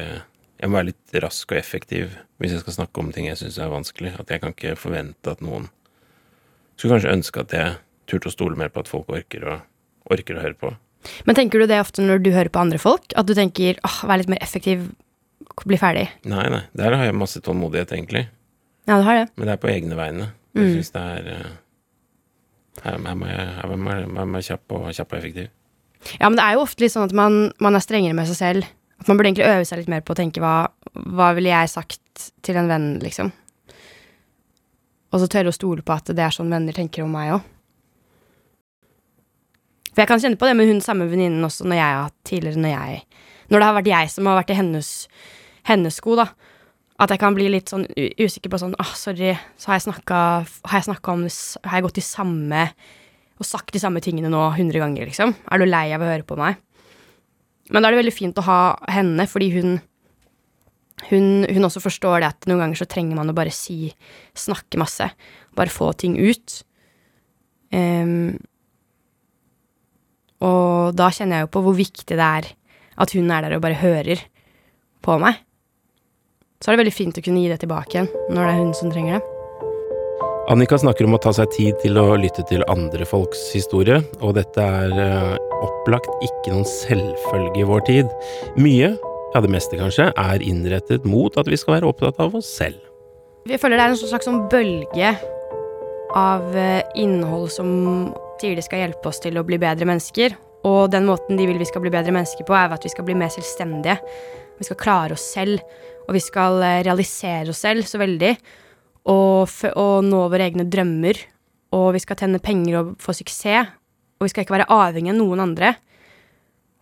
Jeg 0.59 0.67
må 0.67 0.79
være 0.79 0.89
litt 0.91 1.19
rask 1.23 1.53
og 1.53 1.59
effektiv 1.59 2.17
hvis 2.39 2.53
jeg 2.55 2.63
skal 2.63 2.75
snakke 2.77 3.01
om 3.01 3.09
ting 3.11 3.25
jeg 3.27 3.39
syns 3.39 3.57
er 3.59 3.71
vanskelig. 3.71 4.13
At 4.19 4.31
jeg 4.31 4.43
kan 4.43 4.55
ikke 4.55 4.75
forvente 4.79 5.31
at 5.31 5.43
noen 5.43 5.69
Skulle 6.75 6.95
kanskje 6.95 7.15
ønske 7.15 7.43
at 7.43 7.55
jeg 7.55 7.79
turte 8.09 8.31
å 8.31 8.33
stole 8.33 8.59
mer 8.59 8.71
på 8.73 8.83
at 8.83 8.91
folk 8.91 9.11
orker 9.13 9.43
å, 9.45 9.55
orker 10.09 10.37
å 10.39 10.43
høre 10.43 10.57
på. 10.57 10.71
Men 11.27 11.37
tenker 11.37 11.61
du 11.61 11.69
det 11.69 11.79
ofte 11.81 12.03
når 12.03 12.23
du 12.23 12.31
hører 12.33 12.51
på 12.53 12.61
andre 12.61 12.79
folk? 12.81 13.13
At 13.17 13.29
du 13.29 13.35
tenker 13.37 13.79
åh, 13.87 14.01
vær 14.09 14.19
litt 14.21 14.31
mer 14.31 14.41
effektiv, 14.43 14.89
bli 15.63 15.79
ferdig? 15.79 16.09
Nei, 16.29 16.45
nei. 16.51 16.65
Der 16.77 16.95
har 16.95 17.07
jeg 17.07 17.17
masse 17.17 17.41
tålmodighet, 17.43 17.93
egentlig. 17.95 18.27
Ja, 18.89 18.97
du 18.97 19.05
har 19.07 19.21
det. 19.21 19.25
Men 19.37 19.49
det 19.49 19.55
er 19.55 19.63
på 19.63 19.71
egne 19.71 19.97
vegne. 19.99 20.31
Jeg 20.57 20.65
mm. 20.65 20.75
syns 20.77 20.93
det 20.95 21.03
er 21.05 21.31
her, 22.83 22.97
må 22.97 23.27
jeg, 23.27 23.47
her 23.59 23.69
her 23.69 24.25
må 24.25 24.39
jeg 24.39 24.47
kjapp, 24.53 24.75
og, 24.75 24.89
kjapp 24.95 25.13
og 25.13 25.19
effektiv. 25.19 25.49
Ja, 26.15 26.29
men 26.29 26.37
det 26.39 26.45
er 26.45 26.55
jo 26.55 26.63
ofte 26.63 26.83
litt 26.83 26.93
sånn 26.95 27.09
at 27.09 27.15
man, 27.15 27.39
man, 27.59 27.75
er 27.75 27.83
strengere 27.83 28.15
med 28.15 28.29
seg 28.29 28.39
selv. 28.39 28.69
At 28.99 29.07
man 29.07 29.19
burde 29.19 29.31
egentlig 29.31 29.47
øve 29.47 29.67
seg 29.67 29.81
litt 29.81 29.91
mer 29.91 30.03
på 30.05 30.15
å 30.15 30.19
tenke 30.19 30.43
hva, 30.43 30.55
hva 30.95 31.29
ville 31.35 31.51
jeg 31.51 31.71
sagt 31.71 32.29
til 32.45 32.59
en 32.59 32.71
venn, 32.71 32.89
liksom. 33.03 33.31
Og 35.09 35.21
så 35.21 35.29
tørre 35.31 35.51
å 35.51 35.55
stole 35.55 35.83
på 35.85 35.95
at 35.95 36.11
det 36.15 36.23
er 36.23 36.35
sånn 36.35 36.51
venner 36.51 36.75
tenker 36.75 37.05
om 37.05 37.13
meg 37.15 37.33
òg. 37.37 37.47
For 39.99 40.05
jeg 40.05 40.11
kan 40.13 40.21
kjenne 40.23 40.39
på 40.39 40.47
det 40.47 40.55
med 40.55 40.69
hun 40.69 40.77
samme 40.79 41.09
venninnen 41.11 41.43
også 41.43 41.65
når 41.67 41.75
jeg 41.75 41.95
har 41.99 42.11
tidligere 42.23 42.61
når 42.63 42.71
jeg 42.71 42.99
Når 43.51 43.59
det 43.59 43.65
har 43.67 43.73
vært 43.75 43.89
jeg 43.89 44.11
som 44.13 44.27
har 44.29 44.37
vært 44.37 44.51
i 44.53 44.55
hennes, 44.55 44.91
hennes 45.67 45.95
sko, 45.99 46.13
da. 46.15 46.29
At 47.03 47.11
jeg 47.11 47.19
kan 47.19 47.35
bli 47.35 47.49
litt 47.51 47.67
sånn 47.67 47.83
usikker 48.15 48.47
på 48.53 48.61
sånn 48.61 48.77
ah, 48.79 48.93
sorry, 48.95 49.33
så 49.59 49.73
har 49.73 49.81
jeg 49.81 49.89
snakka 50.87 51.11
om 51.11 51.25
Har 51.27 51.75
jeg 51.75 51.83
gått 51.83 51.99
i 51.99 52.05
samme 52.05 52.61
Og 53.43 53.49
sagt 53.49 53.75
de 53.75 53.81
samme 53.83 53.99
tingene 53.99 54.31
nå 54.31 54.45
hundre 54.55 54.79
ganger, 54.79 55.09
liksom? 55.09 55.33
Er 55.51 55.59
du 55.59 55.67
lei 55.67 55.89
av 55.91 56.05
å 56.05 56.07
høre 56.07 56.23
på 56.29 56.37
meg? 56.39 56.61
Men 57.67 57.83
da 57.83 57.89
er 57.89 57.97
det 57.97 57.99
veldig 58.05 58.15
fint 58.15 58.39
å 58.39 58.45
ha 58.47 58.61
henne, 58.87 59.27
fordi 59.27 59.49
hun 59.57 59.81
hun, 61.09 61.43
hun, 61.43 61.63
også 61.67 61.83
forstår 61.83 62.21
det 62.23 62.29
at 62.29 62.47
noen 62.47 62.63
ganger 62.63 62.79
så 62.79 62.87
trenger 62.87 63.19
man 63.19 63.31
å 63.31 63.35
bare 63.35 63.51
si 63.55 63.91
Snakke 64.35 64.79
masse. 64.79 65.07
Bare 65.55 65.71
få 65.71 65.91
ting 65.95 66.17
ut. 66.19 66.57
Um, 67.71 68.39
og 70.45 70.95
da 70.97 71.09
kjenner 71.11 71.39
jeg 71.39 71.47
jo 71.47 71.53
på 71.55 71.63
hvor 71.65 71.75
viktig 71.77 72.15
det 72.15 72.25
er 72.25 72.53
at 72.99 73.15
hun 73.15 73.31
er 73.31 73.45
der 73.45 73.57
og 73.57 73.63
bare 73.63 73.79
hører 73.79 74.21
på 75.03 75.17
meg. 75.21 75.39
Så 76.59 76.69
er 76.69 76.75
det 76.75 76.83
veldig 76.83 76.95
fint 76.95 77.19
å 77.19 77.23
kunne 77.23 77.43
gi 77.43 77.51
det 77.51 77.61
tilbake 77.61 77.95
igjen 77.95 78.09
når 78.31 78.41
det 78.41 78.49
er 78.49 78.59
hun 78.59 78.73
som 78.75 78.91
trenger 78.91 79.19
det. 79.19 79.35
Annika 80.49 80.79
snakker 80.81 81.05
om 81.05 81.13
å 81.13 81.19
ta 81.21 81.29
seg 81.35 81.51
tid 81.53 81.75
til 81.83 81.99
å 82.01 82.15
lytte 82.17 82.41
til 82.49 82.63
andre 82.73 83.05
folks 83.05 83.51
historie, 83.53 83.99
og 84.17 84.33
dette 84.33 84.63
er 84.63 84.95
uh, 84.97 85.35
opplagt 85.61 86.09
ikke 86.25 86.55
noen 86.55 86.65
selvfølge 86.65 87.61
i 87.61 87.67
vår 87.69 87.83
tid. 87.85 88.15
Mye, 88.57 88.95
ja 89.35 89.41
det 89.45 89.51
meste 89.53 89.77
kanskje, 89.77 90.07
er 90.09 90.41
innrettet 90.41 91.05
mot 91.05 91.37
at 91.37 91.45
vi 91.45 91.59
skal 91.59 91.77
være 91.77 91.91
opptatt 91.91 92.17
av 92.25 92.33
oss 92.39 92.49
selv. 92.49 92.81
Jeg 93.45 93.61
føler 93.61 93.77
det 93.77 93.85
er 93.85 93.93
en 93.93 94.01
slags 94.01 94.25
sånn 94.25 94.41
bølge 94.49 95.13
av 96.17 96.49
uh, 96.57 96.81
innhold 96.97 97.53
som 97.53 97.69
sier 98.39 98.57
de 98.57 98.63
skal 98.65 98.83
hjelpe 98.83 99.11
oss 99.11 99.21
til 99.23 99.37
å 99.39 99.45
bli 99.47 99.59
bedre 99.61 99.87
mennesker. 99.89 100.35
Og 100.67 100.89
den 100.91 101.07
måten 101.07 101.39
de 101.39 101.47
vil 101.47 101.59
vi 101.59 101.67
skal 101.67 101.83
bli 101.83 101.91
bedre 101.93 102.13
mennesker 102.15 102.47
på, 102.47 102.55
er 102.55 102.75
at 102.75 102.85
vi 102.85 102.91
skal 102.91 103.07
bli 103.07 103.15
mer 103.19 103.31
selvstendige. 103.33 103.99
Vi 104.59 104.67
skal 104.67 104.79
klare 104.79 105.15
oss 105.15 105.25
selv, 105.35 105.63
og 106.07 106.15
vi 106.17 106.21
skal 106.23 106.59
eh, 106.65 106.81
realisere 106.87 107.53
oss 107.53 107.61
selv 107.63 107.87
så 107.87 108.01
veldig. 108.01 108.33
Og, 109.09 109.51
og 109.79 110.07
nå 110.07 110.23
våre 110.31 110.49
egne 110.49 110.67
drømmer. 110.67 111.21
Og 111.77 111.93
vi 111.95 112.01
skal 112.03 112.19
tjene 112.19 112.41
penger 112.43 112.79
og 112.81 112.95
få 113.01 113.15
suksess. 113.15 113.71
Og 114.19 114.27
vi 114.27 114.33
skal 114.33 114.43
ikke 114.43 114.57
være 114.57 114.71
avhengig 114.73 115.13
av 115.13 115.19
noen 115.21 115.45
andre. 115.45 115.75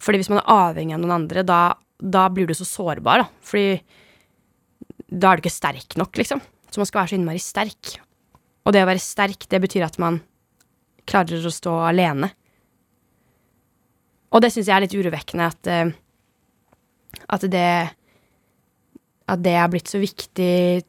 Fordi 0.02 0.22
hvis 0.22 0.32
man 0.32 0.42
er 0.42 0.50
avhengig 0.54 0.96
av 0.98 1.04
noen 1.04 1.16
andre, 1.20 1.44
da, 1.46 1.62
da 2.02 2.26
blir 2.34 2.50
du 2.50 2.56
så 2.58 2.66
sårbar, 2.66 3.26
da. 3.26 3.46
Fordi 3.46 3.78
da 5.08 5.32
er 5.32 5.38
du 5.38 5.46
ikke 5.46 5.54
sterk 5.54 5.98
nok, 6.00 6.18
liksom. 6.18 6.42
Så 6.72 6.82
man 6.82 6.90
skal 6.90 7.04
være 7.04 7.14
så 7.14 7.18
innmari 7.20 7.42
sterk. 7.42 7.94
Og 8.66 8.74
det 8.76 8.82
å 8.84 8.90
være 8.90 9.02
sterk, 9.02 9.46
det 9.50 9.62
betyr 9.64 9.86
at 9.88 10.02
man 10.02 10.20
klarer 11.08 11.46
å 11.48 11.54
stå 11.54 11.74
alene. 11.88 12.30
Og 14.36 14.44
det 14.44 14.52
syns 14.54 14.68
jeg 14.68 14.76
er 14.76 14.84
litt 14.84 14.96
urovekkende, 14.98 15.48
at, 15.48 15.70
uh, 15.72 17.24
at 17.34 17.48
det 17.52 17.70
At 19.28 19.42
det 19.44 19.54
er 19.60 19.68
blitt 19.68 19.90
så 19.92 20.00
viktig 20.00 20.84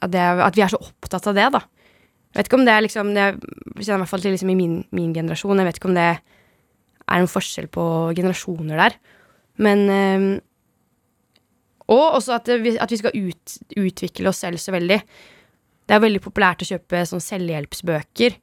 at, 0.00 0.10
det, 0.12 0.20
at, 0.20 0.56
vi 0.56 0.62
er 0.64 0.70
så 0.72 0.78
opptatt 0.80 1.26
av 1.28 1.34
det, 1.36 1.48
da. 1.52 1.60
Jeg 2.30 2.38
vet 2.38 2.48
ikke 2.48 2.56
om 2.56 2.64
det 2.64 2.72
er 2.72 2.84
liksom 2.86 3.10
det, 3.12 3.24
Jeg 3.76 3.84
kjenner 3.84 3.98
i 3.98 4.02
hvert 4.04 4.08
fall 4.08 4.22
til 4.22 4.32
liksom 4.32 4.52
i 4.52 4.56
min, 4.56 4.76
min, 4.96 5.12
generasjon. 5.12 5.58
Jeg 5.60 5.68
vet 5.68 5.80
ikke 5.80 5.90
om 5.90 5.98
det 5.98 6.06
er 6.06 7.18
en 7.18 7.28
forskjell 7.28 7.68
på 7.68 7.84
generasjoner 8.16 8.80
der. 8.80 8.96
Men 9.60 9.84
uh, 9.90 10.40
Og 11.90 12.16
også 12.20 12.38
at 12.38 12.48
vi, 12.62 12.78
at 12.78 12.90
vi 12.90 13.00
skal 13.00 13.16
ut, 13.16 13.58
utvikle 13.76 14.30
oss 14.30 14.40
selv 14.40 14.62
så 14.62 14.72
veldig. 14.72 15.00
Det 15.84 15.96
er 15.96 16.06
veldig 16.06 16.22
populært 16.22 16.62
å 16.62 16.70
kjøpe 16.70 17.02
sånn 17.08 17.24
selvhjelpsbøker 17.24 18.38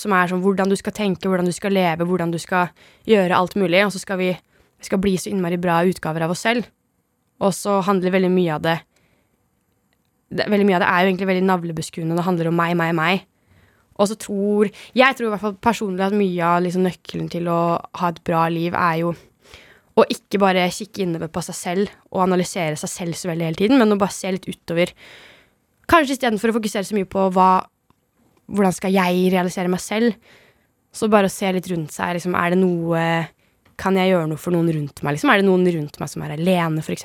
som 0.00 0.14
er 0.16 0.30
sånn 0.30 0.42
hvordan 0.44 0.70
du 0.70 0.76
skal 0.78 0.94
tenke, 0.96 1.28
hvordan 1.28 1.48
du 1.48 1.54
skal 1.54 1.74
leve, 1.74 2.06
hvordan 2.08 2.32
du 2.34 2.38
skal 2.42 2.72
gjøre 3.08 3.36
alt 3.36 3.56
mulig, 3.58 3.84
og 3.86 3.94
så 3.94 4.02
skal 4.02 4.20
vi, 4.20 4.32
vi 4.32 4.88
skal 4.88 5.00
bli 5.02 5.16
så 5.20 5.32
innmari 5.32 5.58
bra 5.60 5.80
utgaver 5.88 6.26
av 6.26 6.34
oss 6.34 6.44
selv. 6.46 6.68
Og 7.42 7.54
så 7.54 7.78
handler 7.86 8.14
veldig 8.14 8.30
mye 8.34 8.54
av 8.56 8.62
det, 8.66 8.78
det 10.28 10.44
Veldig 10.50 10.66
mye 10.68 10.76
av 10.76 10.82
det 10.82 10.88
er 10.92 11.00
jo 11.00 11.10
egentlig 11.12 11.28
veldig 11.30 11.48
navlebeskuende, 11.48 12.16
det 12.18 12.26
handler 12.26 12.50
om 12.50 12.58
meg, 12.58 12.74
meg, 12.76 12.94
meg. 12.98 13.22
Og 13.98 14.10
så 14.10 14.14
tror 14.20 14.68
Jeg 14.94 15.16
tror 15.16 15.26
i 15.26 15.30
hvert 15.32 15.42
fall 15.42 15.56
personlig 15.62 16.04
at 16.06 16.16
mye 16.16 16.50
av 16.50 16.60
liksom 16.62 16.84
nøkkelen 16.86 17.30
til 17.32 17.48
å 17.50 17.60
ha 18.00 18.10
et 18.12 18.20
bra 18.26 18.44
liv 18.52 18.76
er 18.76 19.00
jo 19.02 19.14
å 19.98 20.04
ikke 20.06 20.38
bare 20.38 20.68
kikke 20.70 21.02
innover 21.02 21.30
på 21.32 21.42
seg 21.42 21.56
selv 21.58 21.94
og 22.12 22.22
analysere 22.28 22.78
seg 22.78 22.92
selv 22.92 23.18
så 23.18 23.32
veldig 23.32 23.48
hele 23.48 23.58
tiden, 23.58 23.80
men 23.80 23.90
å 23.90 23.98
bare 23.98 24.14
se 24.14 24.30
litt 24.30 24.46
utover. 24.46 24.92
Kanskje 25.90 26.14
istedenfor 26.14 26.52
å 26.52 26.58
fokusere 26.58 26.86
så 26.86 26.94
mye 26.94 27.08
på 27.10 27.24
hva 27.34 27.48
hvordan 28.48 28.74
skal 28.74 28.94
jeg 28.94 29.32
realisere 29.34 29.70
meg 29.72 29.82
selv? 29.84 30.14
Så 30.94 31.10
bare 31.12 31.28
å 31.28 31.32
se 31.32 31.50
litt 31.52 31.68
rundt 31.70 31.92
seg. 31.94 32.16
Liksom, 32.16 32.36
er 32.38 32.54
det 32.54 32.60
noe 32.62 33.02
Kan 33.78 33.94
jeg 33.94 34.10
gjøre 34.10 34.26
noe 34.26 34.40
for 34.42 34.50
noen 34.50 34.72
rundt 34.74 35.04
meg? 35.06 35.14
Liksom? 35.14 35.30
Er 35.30 35.38
det 35.38 35.46
noen 35.46 35.68
rundt 35.70 36.00
meg 36.00 36.08
som 36.10 36.22
er 36.26 36.32
alene, 36.34 36.82
f.eks.? 36.82 37.04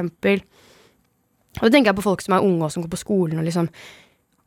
Og 1.60 1.68
da 1.68 1.70
tenker 1.70 1.92
jeg 1.92 1.98
på 2.00 2.06
folk 2.08 2.24
som 2.26 2.34
er 2.34 2.48
unge 2.48 2.66
og 2.66 2.74
som 2.74 2.82
går 2.82 2.90
på 2.96 3.04
skolen. 3.04 3.38
og 3.38 3.46
liksom 3.46 3.70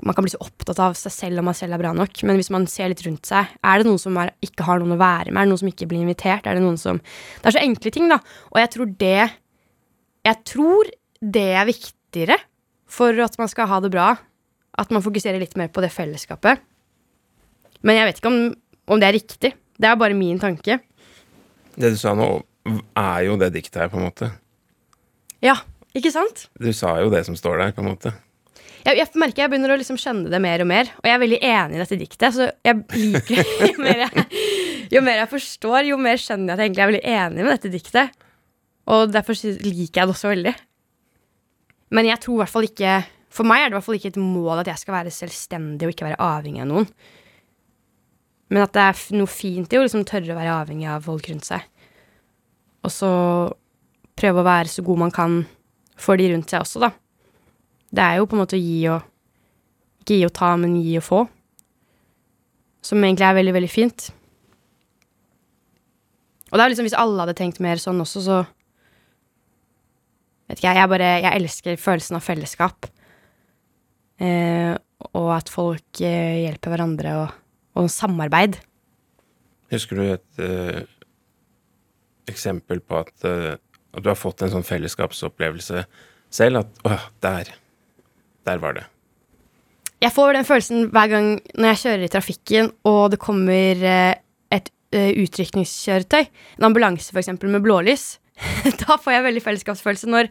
man 0.05 0.13
kan 0.13 0.27
bli 0.27 0.33
så 0.35 0.43
opptatt 0.45 0.81
av 0.83 0.97
seg 0.99 1.13
selv 1.15 1.41
om 1.41 1.47
man 1.49 1.57
selv 1.57 1.73
er 1.73 1.81
bra 1.81 1.95
nok, 1.97 2.19
men 2.29 2.37
hvis 2.37 2.51
man 2.53 2.67
ser 2.69 2.91
litt 2.93 3.01
rundt 3.07 3.25
seg, 3.25 3.49
er 3.65 3.81
det 3.81 3.87
noen 3.89 4.01
som 4.01 4.19
er, 4.21 4.35
ikke 4.45 4.67
har 4.67 4.83
noen 4.83 4.93
å 4.93 4.99
være 5.01 5.31
med? 5.31 5.39
Er 5.41 5.47
det 5.47 5.53
noen 5.55 5.63
som 5.63 5.71
ikke 5.71 5.89
blir 5.89 6.03
invitert? 6.05 6.45
Er 6.45 6.59
det 6.59 6.65
noen 6.65 6.77
som 6.81 6.99
Det 7.01 7.49
er 7.49 7.57
så 7.57 7.63
enkle 7.63 7.93
ting, 7.95 8.11
da. 8.13 8.19
Og 8.53 8.61
jeg 8.61 8.73
tror 8.75 8.93
det 9.01 9.31
Jeg 10.27 10.43
tror 10.45 10.91
det 11.23 11.49
er 11.55 11.69
viktigere 11.71 12.37
for 12.87 13.17
at 13.25 13.39
man 13.39 13.49
skal 13.49 13.71
ha 13.71 13.81
det 13.81 13.91
bra, 13.95 14.11
at 14.77 14.91
man 14.93 15.03
fokuserer 15.03 15.41
litt 15.41 15.57
mer 15.57 15.71
på 15.73 15.81
det 15.81 15.91
fellesskapet. 15.95 16.61
Men 17.87 18.01
jeg 18.01 18.09
vet 18.09 18.21
ikke 18.21 18.33
om, 18.33 18.43
om 18.91 19.01
det 19.03 19.09
er 19.09 19.17
riktig. 19.17 19.53
Det 19.77 19.89
er 19.89 19.99
bare 20.01 20.17
min 20.19 20.41
tanke. 20.43 20.81
Det 21.77 21.93
du 21.93 21.99
sa 22.01 22.17
nå, 22.19 22.29
er 22.99 23.27
jo 23.29 23.37
det 23.39 23.53
diktet 23.55 23.85
her, 23.85 23.91
på 23.93 24.01
en 24.01 24.09
måte. 24.09 24.31
Ja, 25.45 25.59
ikke 25.97 26.11
sant? 26.15 26.49
Du 26.59 26.73
sa 26.75 26.97
jo 27.03 27.13
det 27.13 27.23
som 27.29 27.37
står 27.39 27.61
der, 27.63 27.75
på 27.77 27.85
en 27.85 27.91
måte. 27.93 28.13
Jeg, 28.87 29.01
jeg 29.01 29.19
merker 29.19 29.45
jeg 29.45 29.51
begynner 29.51 29.75
å 29.75 29.79
liksom 29.81 29.99
skjønne 29.99 30.31
det 30.31 30.39
mer 30.43 30.63
og 30.63 30.69
mer, 30.71 30.91
og 31.01 31.09
jeg 31.09 31.15
er 31.17 31.23
veldig 31.23 31.41
enig 31.49 31.77
i 31.77 31.83
dette 31.83 31.99
diktet. 31.99 32.37
Så 32.37 32.47
jeg 32.67 32.85
liker 32.95 33.43
det. 33.43 33.47
Jo 33.73 33.83
mer 33.83 34.05
jeg, 34.05 34.27
jo 34.95 35.03
mer 35.03 35.19
jeg 35.19 35.31
forstår, 35.33 35.81
jo 35.89 35.99
mer 35.99 36.21
skjønner 36.23 36.53
jeg 36.53 36.55
at 36.55 36.63
jeg 36.63 36.71
egentlig 36.71 36.85
er 36.85 36.91
veldig 36.93 37.17
enig 37.17 37.43
med 37.43 37.53
dette 37.57 37.73
diktet. 37.73 38.25
Og 38.95 39.11
derfor 39.11 39.39
liker 39.43 40.01
jeg 40.01 40.07
det 40.07 40.15
også 40.15 40.31
veldig. 40.31 40.55
Men 41.97 42.09
jeg 42.11 42.23
tror 42.23 42.37
i 42.37 42.43
hvert 42.43 42.51
fall 42.51 42.67
ikke 42.67 42.95
For 43.37 43.47
meg 43.47 43.63
er 43.63 43.69
det 43.69 43.75
i 43.75 43.77
hvert 43.77 43.87
fall 43.87 43.97
ikke 43.99 44.11
et 44.11 44.19
mål 44.19 44.63
at 44.63 44.71
jeg 44.71 44.81
skal 44.81 44.95
være 44.97 45.13
selvstendig 45.13 45.87
og 45.87 45.93
ikke 45.93 46.07
være 46.07 46.19
avhengig 46.25 46.63
av 46.65 46.71
noen. 46.71 46.87
Men 48.53 48.63
at 48.63 48.75
det 48.77 48.83
er 48.85 49.19
noe 49.19 49.31
fint 49.31 49.73
i 49.73 49.79
å 49.79 49.83
liksom 49.83 50.05
tørre 50.07 50.35
å 50.35 50.39
være 50.39 50.59
avhengig 50.61 50.89
av 50.91 51.07
folk 51.07 51.27
rundt 51.31 51.49
seg. 51.49 51.65
Og 52.87 52.93
så 52.95 53.11
prøve 54.17 54.43
å 54.43 54.47
være 54.47 54.71
så 54.71 54.85
god 54.87 55.03
man 55.07 55.15
kan 55.15 55.41
for 55.99 56.21
de 56.21 56.29
rundt 56.31 56.53
seg 56.53 56.63
også, 56.63 56.83
da. 56.85 56.93
Det 57.91 58.05
er 58.05 58.19
jo 58.19 58.27
på 58.29 58.37
en 58.37 58.43
måte 58.45 58.59
å 58.59 58.63
gi 58.63 58.81
og 58.93 59.13
Ikke 60.07 60.21
gi 60.21 60.27
og 60.27 60.35
ta, 60.37 60.53
men 60.61 60.77
gi 60.79 60.93
og 61.01 61.03
få. 61.03 61.21
Som 62.85 63.03
egentlig 63.03 63.27
er 63.27 63.35
veldig, 63.35 63.55
veldig 63.57 63.71
fint. 63.73 64.05
Og 66.53 66.55
det 66.55 66.63
er 66.63 66.71
liksom 66.71 66.87
hvis 66.87 66.99
alle 67.01 67.25
hadde 67.25 67.35
tenkt 67.39 67.59
mer 67.65 67.81
sånn 67.83 68.03
også, 68.05 68.23
så 68.23 68.37
Vet 70.47 70.61
ikke 70.61 70.69
jeg, 70.69 70.79
jeg 70.79 70.91
bare 70.93 71.09
Jeg 71.25 71.41
elsker 71.41 71.81
følelsen 71.83 72.21
av 72.21 72.23
fellesskap. 72.23 72.87
Eh, 74.23 74.77
og 75.19 75.33
at 75.35 75.51
folk 75.51 76.01
eh, 76.07 76.45
hjelper 76.45 76.73
hverandre 76.73 77.17
og 77.25 77.35
og 77.77 77.91
samarbeid. 77.93 78.59
Husker 79.73 79.99
du 79.99 80.05
et 80.15 80.43
uh, 80.43 80.83
eksempel 82.31 82.83
på 82.83 83.01
at, 83.03 83.15
uh, 83.27 83.55
at, 83.57 84.03
du 84.03 84.11
har 84.11 84.19
fått 84.19 84.45
en 84.45 84.53
sånn 84.55 84.67
fellesskapsopplevelse 84.67 85.87
selv? 86.35 86.63
At 86.63 86.85
å, 86.87 86.99
der. 87.25 87.55
Der 88.47 88.63
var 88.63 88.79
det. 88.79 88.87
Jeg 90.05 90.13
får 90.13 90.37
den 90.37 90.47
følelsen 90.47 90.91
hver 90.93 91.11
gang 91.11 91.33
når 91.57 91.73
jeg 91.73 91.83
kjører 91.83 92.05
i 92.05 92.13
trafikken, 92.13 92.71
og 92.87 93.03
det 93.15 93.21
kommer 93.23 93.83
uh, 93.83 94.13
et 94.55 94.71
utrykningskjøretøy, 94.97 96.29
en 96.57 96.69
ambulanse 96.69 97.11
f.eks. 97.13 97.35
med 97.43 97.65
blålys. 97.65 98.15
da 98.83 98.97
får 99.01 99.15
jeg 99.15 99.25
veldig 99.25 99.43
fellesskapsfølelse 99.45 100.11
når, 100.13 100.29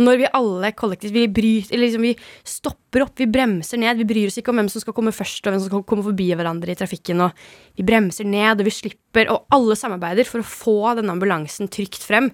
når 0.00 0.20
vi 0.22 0.30
alle 0.38 0.70
kollektivt 0.76 1.12
vi, 1.12 1.26
bryter, 1.28 1.76
liksom, 1.80 2.06
vi 2.06 2.14
stopper 2.48 3.04
opp, 3.04 3.14
vi 3.20 3.28
bremser 3.30 3.80
ned. 3.82 4.00
Vi 4.00 4.08
bryr 4.08 4.30
oss 4.30 4.38
ikke 4.40 4.54
om 4.54 4.62
hvem 4.62 4.70
som 4.72 4.84
skal 4.84 4.96
komme 4.96 5.12
først, 5.14 5.44
og 5.44 5.52
hvem 5.52 5.60
som 5.60 5.70
skal 5.70 5.84
komme 5.90 6.06
forbi 6.06 6.30
hverandre 6.32 6.72
i 6.72 6.78
trafikken. 6.80 7.20
Og 7.26 7.44
vi 7.76 7.86
bremser 7.86 8.28
ned, 8.28 8.62
og 8.62 8.68
vi 8.68 8.74
slipper, 8.74 9.28
og 9.32 9.44
alle 9.54 9.76
samarbeider 9.78 10.28
for 10.28 10.40
å 10.40 10.48
få 10.48 10.76
denne 10.98 11.12
ambulansen 11.12 11.68
trygt 11.72 12.00
frem. 12.06 12.32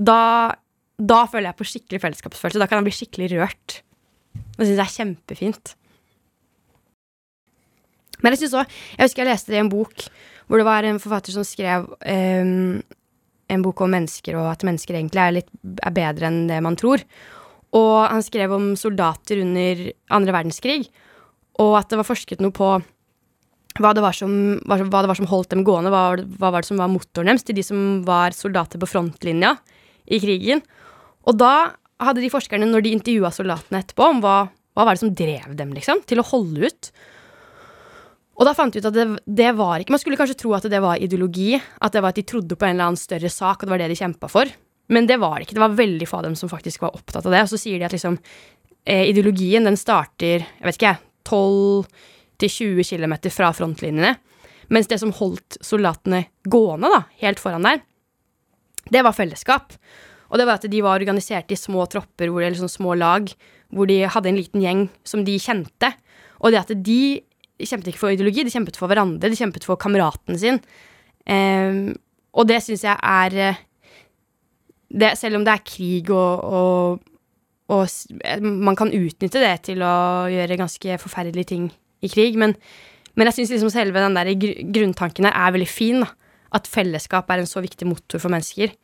Da, 0.00 0.18
da 0.96 1.22
føler 1.30 1.50
jeg 1.50 1.60
på 1.60 1.70
skikkelig 1.74 2.04
fellesskapsfølelse. 2.06 2.64
Da 2.64 2.70
kan 2.70 2.80
jeg 2.80 2.88
bli 2.88 2.98
skikkelig 3.02 3.32
rørt. 3.36 3.80
Det 4.54 4.64
syns 4.64 4.78
jeg 4.78 4.84
er 4.86 4.94
kjempefint. 4.96 5.76
Men 8.22 8.32
jeg 8.32 8.46
synes 8.46 8.56
også, 8.56 8.84
jeg 8.96 9.04
husker 9.04 9.26
jeg 9.26 9.34
leste 9.34 9.52
det 9.52 9.60
i 9.60 9.66
en 9.66 9.72
bok 9.72 10.06
hvor 10.48 10.60
det 10.60 10.66
var 10.66 10.84
en 10.84 11.00
forfatter 11.00 11.32
som 11.32 11.44
skrev 11.46 11.86
um, 11.88 12.82
en 13.52 13.64
bok 13.64 13.82
om 13.84 13.92
mennesker, 13.92 14.36
og 14.40 14.50
at 14.52 14.64
mennesker 14.66 14.96
egentlig 14.96 15.22
er 15.22 15.36
litt 15.38 15.50
er 15.84 15.94
bedre 15.94 16.30
enn 16.30 16.44
det 16.48 16.60
man 16.64 16.78
tror. 16.80 17.04
Og 17.74 17.94
han 18.06 18.22
skrev 18.24 18.54
om 18.54 18.72
soldater 18.78 19.42
under 19.42 19.86
andre 20.14 20.34
verdenskrig, 20.36 20.84
og 21.62 21.78
at 21.78 21.90
det 21.90 22.00
var 22.00 22.08
forsket 22.08 22.42
noe 22.42 22.54
på 22.54 22.76
hva 23.82 23.90
det 23.94 24.04
var 24.04 24.14
som, 24.14 24.34
hva 24.70 24.78
det 24.78 25.10
var 25.10 25.18
som 25.18 25.26
holdt 25.26 25.50
dem 25.50 25.64
gående, 25.66 25.90
hva, 25.90 26.14
hva 26.38 26.52
var 26.54 26.62
det 26.62 26.70
som 26.70 26.78
var 26.78 26.92
motoren 26.92 27.32
deres 27.32 27.46
til 27.46 27.58
de 27.58 27.64
som 27.66 28.04
var 28.06 28.36
soldater 28.36 28.78
på 28.78 28.86
frontlinja 28.86 29.56
i 30.06 30.20
krigen. 30.22 30.62
Og 31.26 31.38
da 31.40 31.74
hadde 32.02 32.22
de 32.22 32.30
forskerne, 32.30 32.68
når 32.70 32.84
de 32.84 32.94
intervjua 32.94 33.32
soldatene 33.34 33.80
etterpå, 33.82 34.06
om 34.14 34.22
hva, 34.22 34.36
hva 34.76 34.86
var 34.86 34.94
det 34.94 35.02
som 35.02 35.14
drev 35.16 35.56
dem 35.58 35.74
liksom, 35.74 36.04
til 36.06 36.22
å 36.22 36.28
holde 36.28 36.70
ut, 36.70 36.90
og 38.34 38.48
da 38.48 38.54
fant 38.56 38.74
vi 38.74 38.82
ut 38.82 38.88
at 38.88 38.96
det, 38.96 39.06
det, 39.24 39.52
var 39.54 39.78
ikke 39.78 39.94
Man 39.94 40.00
skulle 40.02 40.18
kanskje 40.18 40.38
tro 40.40 40.54
at 40.56 40.66
det 40.70 40.80
var 40.82 40.98
ideologi, 41.02 41.54
at 41.54 41.94
det 41.94 42.02
var 42.02 42.14
at 42.14 42.18
de 42.18 42.26
trodde 42.26 42.58
på 42.58 42.66
en 42.66 42.74
eller 42.74 42.90
annen 42.90 43.00
større 43.00 43.30
sak, 43.30 43.62
og 43.62 43.68
det 43.68 43.74
var 43.74 43.82
det 43.84 43.92
de 43.92 43.98
kjempa 44.00 44.30
for. 44.30 44.50
Men 44.92 45.06
det 45.08 45.20
var 45.22 45.38
det 45.38 45.46
ikke. 45.46 45.56
Det 45.56 45.62
var 45.62 45.76
veldig 45.78 46.08
få 46.08 46.18
av 46.18 46.26
dem 46.26 46.36
som 46.36 46.50
faktisk 46.50 46.82
var 46.84 46.96
opptatt 46.98 47.24
av 47.24 47.32
det. 47.32 47.44
Og 47.46 47.52
så 47.54 47.60
sier 47.60 47.78
de 47.78 47.86
at 47.86 47.94
liksom 47.94 48.18
eh, 48.18 49.06
ideologien 49.08 49.64
den 49.64 49.78
starter 49.80 50.44
jeg 50.44 50.66
vet 50.66 50.80
ikke, 50.80 50.96
12-20 51.30 52.90
km 52.90 53.14
fra 53.32 53.52
frontlinjene. 53.56 54.14
Mens 54.74 54.90
det 54.90 54.98
som 55.00 55.12
holdt 55.14 55.58
soldatene 55.64 56.24
gående, 56.50 56.90
da, 56.90 57.04
helt 57.22 57.40
foran 57.40 57.68
der, 57.68 57.84
det 58.92 59.04
var 59.04 59.16
fellesskap. 59.16 59.76
Og 60.32 60.40
det 60.40 60.48
var 60.48 60.58
at 60.58 60.66
de 60.68 60.80
var 60.84 60.98
organisert 60.98 61.52
i 61.52 61.58
små 61.58 61.86
tropper, 61.90 62.28
eller 62.28 62.58
sånn 62.58 62.72
små 62.72 62.96
lag, 62.98 63.30
hvor 63.74 63.88
de 63.88 64.02
hadde 64.10 64.30
en 64.30 64.40
liten 64.40 64.64
gjeng 64.64 64.86
som 65.06 65.24
de 65.24 65.36
kjente. 65.40 65.92
Og 66.42 66.52
det 66.52 66.60
at 66.64 66.72
de 66.84 67.22
de 67.60 67.68
kjempet 67.68 67.92
ikke 67.92 68.02
for 68.02 68.14
ideologi, 68.14 68.44
de 68.46 68.52
kjempet 68.52 68.78
for 68.78 68.90
hverandre, 68.90 69.30
de 69.30 69.38
kjempet 69.38 69.66
for 69.66 69.80
kameraten 69.80 70.38
sin. 70.40 70.60
Um, 71.30 71.94
og 72.34 72.48
det 72.50 72.60
syns 72.64 72.82
jeg 72.84 72.98
er 72.98 73.36
eh, 73.40 73.60
det, 74.90 75.14
Selv 75.16 75.38
om 75.38 75.44
det 75.46 75.54
er 75.54 75.62
krig 75.64 76.10
og, 76.12 76.42
og, 76.44 76.98
og, 77.72 77.86
man 78.42 78.76
kan 78.76 78.92
utnytte 78.92 79.40
det 79.40 79.54
til 79.70 79.80
å 79.86 79.94
gjøre 80.28 80.58
ganske 80.60 80.98
forferdelige 81.00 81.50
ting 81.54 81.70
i 82.04 82.10
krig, 82.12 82.36
men, 82.38 82.52
men 83.16 83.30
jeg 83.30 83.38
syns 83.38 83.54
liksom 83.54 83.72
selve 83.72 84.02
den 84.02 84.18
der 84.18 84.34
grunntanken 84.74 85.30
er 85.30 85.54
veldig 85.54 85.70
fin. 85.70 86.04
da. 86.04 86.12
At 86.54 86.68
fellesskap 86.70 87.30
er 87.32 87.42
en 87.42 87.50
så 87.50 87.62
viktig 87.64 87.88
motor 87.88 88.22
for 88.22 88.30
mennesker. 88.30 88.74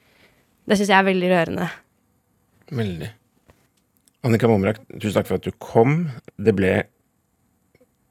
Det 0.67 0.79
syns 0.79 0.91
jeg 0.91 0.99
er 0.99 1.07
veldig 1.07 1.29
rørende. 1.31 1.69
Veldig. 2.75 3.11
Annika 4.27 4.49
Momrak, 4.51 4.81
tusen 4.97 5.19
takk 5.19 5.29
for 5.29 5.39
at 5.39 5.47
du 5.47 5.55
kom. 5.63 6.09
Det 6.35 6.55
ble 6.57 6.73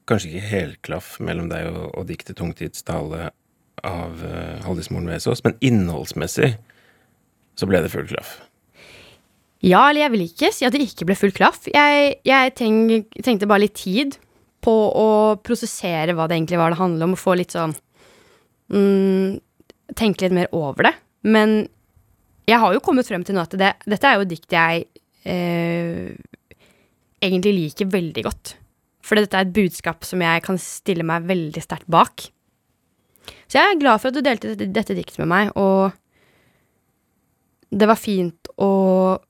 kanskje 0.09 0.31
ikke 0.33 0.49
helklaff 0.49 1.15
mellom 1.23 1.49
deg 1.51 1.69
og, 1.71 1.89
og 1.93 2.07
diktet 2.09 2.39
'Tungtidstale' 2.39 3.29
av 3.85 4.23
uh, 4.25 4.59
Haldis 4.65 4.89
Moren 4.91 5.07
Vesaas, 5.07 5.43
men 5.45 5.55
innholdsmessig 5.63 6.53
så 7.59 7.67
ble 7.67 7.81
det 7.83 7.91
full 7.93 8.07
klaff. 8.09 8.37
Ja, 9.59 9.89
eller 9.89 10.05
jeg 10.05 10.13
vil 10.13 10.25
ikke 10.25 10.51
si 10.55 10.65
at 10.67 10.75
det 10.75 10.85
ikke 10.85 11.09
ble 11.09 11.17
full 11.19 11.33
klaff. 11.35 11.65
Jeg, 11.67 12.13
jeg 12.27 12.53
tenk, 12.55 13.09
trengte 13.19 13.47
bare 13.49 13.65
litt 13.65 13.75
tid 13.79 14.15
på 14.63 14.71
å 14.71 15.09
prosessere 15.43 16.15
hva 16.15 16.27
det 16.27 16.37
egentlig 16.37 16.59
var 16.59 16.73
det 16.73 16.79
handlet 16.79 17.07
om, 17.07 17.15
og 17.15 17.21
få 17.21 17.35
litt 17.39 17.55
sånn 17.55 17.75
mm, 18.71 19.39
Tenke 19.97 20.27
litt 20.27 20.35
mer 20.37 20.51
over 20.53 20.85
det. 20.85 20.91
Men 21.25 21.63
jeg 22.45 22.59
har 22.61 22.75
jo 22.75 22.81
kommet 22.85 23.07
frem 23.07 23.23
til 23.25 23.33
nå 23.35 23.41
at 23.41 23.55
det, 23.57 23.71
dette 23.89 24.05
er 24.05 24.19
jo 24.19 24.25
et 24.27 24.29
dikt 24.29 24.53
jeg 24.53 24.83
eh, 25.25 26.11
egentlig 27.25 27.53
liker 27.55 27.89
veldig 27.89 28.23
godt. 28.27 28.51
For 29.09 29.17
dette 29.17 29.33
er 29.33 29.47
et 29.47 29.55
budskap 29.55 30.05
som 30.05 30.21
jeg 30.21 30.43
kan 30.45 30.59
stille 30.61 31.05
meg 31.07 31.25
veldig 31.29 31.63
sterkt 31.65 31.89
bak. 31.89 32.29
Så 33.49 33.57
jeg 33.57 33.65
er 33.65 33.81
glad 33.81 34.01
for 34.01 34.11
at 34.11 34.17
du 34.17 34.21
delte 34.25 34.53
dette, 34.53 34.69
dette 34.73 34.97
diktet 34.97 35.21
med 35.23 35.29
meg, 35.31 35.51
og 35.57 35.89
det 37.69 37.85
var 37.89 37.99
fint 37.99 38.49
å 38.61 38.71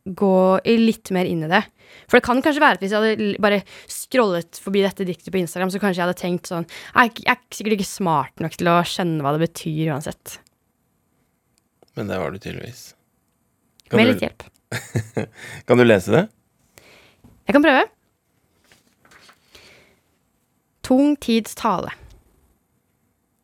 gå 0.03 0.35
litt 0.79 1.11
mer 1.15 1.27
inn 1.27 1.43
i 1.47 1.51
det. 1.51 1.61
For 2.07 2.19
det 2.19 2.25
kan 2.27 2.39
kanskje 2.43 2.63
være 2.63 2.77
at 2.77 2.83
hvis 2.83 2.93
jeg 2.93 3.01
hadde 3.01 3.41
bare 3.43 3.61
scrollet 3.91 4.59
forbi 4.61 4.83
dette 4.85 5.07
diktet 5.07 5.31
på 5.33 5.41
Instagram, 5.41 5.71
så 5.73 5.81
kanskje 5.81 5.99
jeg 5.99 6.07
hadde 6.07 6.19
tenkt 6.21 6.51
sånn 6.51 6.67
Jeg 6.67 7.11
er, 7.25 7.33
er 7.33 7.55
sikkert 7.55 7.79
ikke 7.79 7.89
smart 7.89 8.43
nok 8.43 8.55
til 8.59 8.71
å 8.71 8.77
skjønne 8.87 9.25
hva 9.25 9.33
det 9.35 9.43
betyr 9.47 9.91
uansett. 9.95 10.39
Men 11.97 12.11
det 12.11 12.19
var 12.21 12.31
du 12.31 12.39
tydeligvis. 12.39 12.83
Kan 13.89 13.99
Med 13.99 14.13
litt 14.13 14.23
hjelp. 14.23 14.45
kan 15.67 15.81
du 15.81 15.87
lese 15.87 16.13
det? 16.13 16.27
Jeg 17.49 17.57
kan 17.57 17.65
prøve. 17.65 17.87
Tung 20.89 21.13
tids 21.21 21.53
tale. 21.53 21.91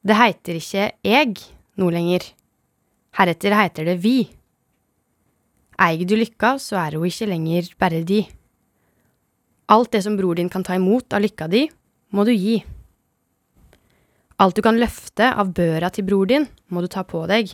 Det 0.01 0.15
heiter 0.17 0.57
ikke 0.57 0.85
eg 1.05 1.37
noe 1.77 1.93
lenger. 1.93 2.23
Heretter 3.13 3.53
heiter 3.53 3.85
det 3.85 3.99
vi. 4.01 4.23
Eig 5.77 6.07
du 6.09 6.15
lykka, 6.17 6.55
så 6.57 6.79
er 6.81 6.95
ho 6.97 7.03
ikke 7.05 7.27
lenger 7.29 7.67
bare 7.77 7.99
di. 8.01 8.23
Alt 9.69 9.91
det 9.93 10.01
som 10.07 10.15
bror 10.17 10.39
din 10.39 10.49
kan 10.49 10.65
ta 10.65 10.73
imot 10.79 11.13
av 11.13 11.21
lykka 11.21 11.45
di, 11.51 11.67
må 12.09 12.25
du 12.25 12.31
gi. 12.33 12.55
Alt 14.41 14.57
du 14.57 14.63
kan 14.65 14.81
løfte 14.81 15.27
av 15.29 15.51
børa 15.53 15.91
til 15.93 16.07
bror 16.07 16.25
din, 16.31 16.47
må 16.73 16.81
du 16.81 16.89
ta 16.89 17.03
på 17.05 17.27
deg. 17.29 17.51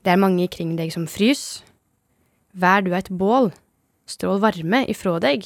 Det 0.00 0.14
er 0.14 0.22
mange 0.22 0.46
kring 0.48 0.78
deg 0.80 0.94
som 0.96 1.04
frys. 1.04 1.60
Vær 2.56 2.80
du 2.86 2.94
eit 2.96 3.12
bål, 3.12 3.50
strål 4.08 4.40
varme 4.40 4.86
ifrå 4.88 5.18
deg. 5.20 5.44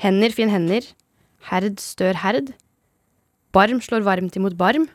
Hender 0.00 0.32
fin 0.32 0.48
hender, 0.48 0.88
herd 1.46 1.78
stør 1.82 2.18
herd. 2.18 2.52
Barm 3.54 3.80
slår 3.84 4.04
varmt 4.06 4.36
imot 4.36 4.56
barm. 4.58 4.88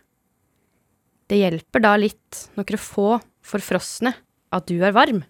Det 1.32 1.40
hjelper 1.40 1.84
da 1.84 1.96
litt, 1.98 2.48
nokre 2.58 2.78
få 2.78 3.18
forfrosne, 3.44 4.14
at 4.54 4.68
du 4.70 4.78
er 4.84 4.94
varm. 4.96 5.24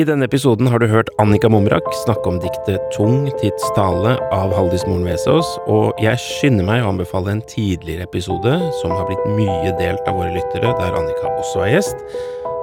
I 0.00 0.04
denne 0.08 0.24
episoden 0.24 0.68
har 0.70 0.80
du 0.80 0.86
hørt 0.88 1.10
Annika 1.20 1.48
Mumrak 1.52 1.84
snakke 2.06 2.30
om 2.30 2.38
diktet 2.40 2.80
Tung 2.94 3.26
tids 3.36 3.64
tale 3.76 4.14
av 4.32 4.54
Haldis 4.56 4.86
Moren 4.88 5.04
Vesaas, 5.04 5.48
og 5.68 5.98
jeg 6.00 6.16
skynder 6.22 6.64
meg 6.64 6.80
å 6.80 6.92
anbefale 6.94 7.34
en 7.34 7.42
tidligere 7.50 8.06
episode 8.06 8.54
som 8.78 8.94
har 8.94 9.04
blitt 9.10 9.26
mye 9.36 9.74
delt 9.76 10.06
av 10.08 10.16
våre 10.16 10.30
lyttere, 10.32 10.70
der 10.78 10.96
Annika 10.96 11.34
også 11.34 11.66
er 11.66 11.74
gjest. 11.74 12.00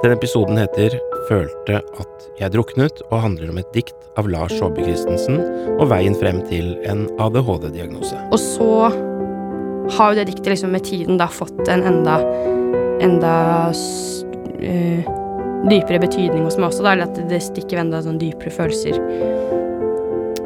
Den 0.02 0.16
episoden 0.16 0.58
heter 0.58 0.96
Følte 1.28 1.84
at 2.00 2.26
jeg 2.40 2.56
druknet, 2.56 3.04
og 3.12 3.22
handler 3.28 3.54
om 3.54 3.62
et 3.62 3.70
dikt 3.76 4.10
av 4.18 4.32
Lars 4.34 4.56
Saabye 4.58 4.88
Christensen 4.88 5.38
og 5.76 5.92
veien 5.92 6.18
frem 6.18 6.42
til 6.50 6.74
en 6.90 7.06
ADHD-diagnose. 7.22 8.18
Og 8.32 8.42
så 8.42 8.72
har 10.00 10.10
jo 10.10 10.18
det 10.24 10.30
diktet 10.32 10.56
liksom 10.56 10.74
med 10.74 10.90
tiden 10.90 11.22
da 11.22 11.30
fått 11.30 11.68
en 11.70 11.86
enda 11.92 12.18
enda 13.04 13.38
eh, 14.58 15.06
dypere 15.66 16.02
betydning 16.04 16.46
hos 16.46 16.60
meg 16.60 16.70
også, 16.70 16.86
da, 16.86 16.94
eller 16.94 17.10
at 17.10 17.20
det 17.32 17.42
stikker 17.44 17.82
enda 17.82 18.04
sånn 18.06 18.22
dypere 18.22 18.54
følelser. 18.54 19.02